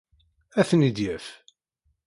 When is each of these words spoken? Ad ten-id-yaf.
Ad 0.59 0.65
ten-id-yaf. 0.69 1.25